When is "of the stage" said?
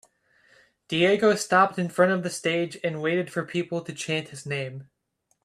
2.11-2.75